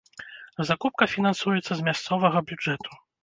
[0.69, 2.91] Закупка фінансуецца з мясцовага бюджэту.